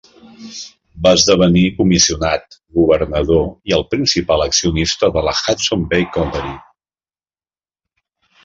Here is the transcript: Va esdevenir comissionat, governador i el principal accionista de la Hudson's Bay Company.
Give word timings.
Va 1.07 1.11
esdevenir 1.17 1.65
comissionat, 1.81 2.57
governador 2.79 3.45
i 3.73 3.77
el 3.79 3.85
principal 3.93 4.47
accionista 4.49 5.11
de 5.19 5.25
la 5.29 5.35
Hudson's 5.43 5.89
Bay 5.93 6.09
Company. 6.17 6.53